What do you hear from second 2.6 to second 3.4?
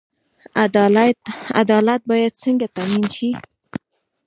تامین شي؟